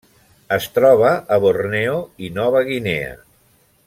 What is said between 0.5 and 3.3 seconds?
Es troba a Borneo i Nova Guinea.